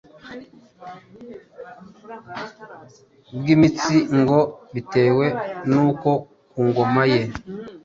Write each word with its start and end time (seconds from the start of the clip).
bwimitsi 3.37 3.95
ngo 4.19 4.39
bitewe 4.73 5.25
n’uko 5.69 6.09
ku 6.51 6.59
ngoma 6.67 7.03
ye 7.11 7.21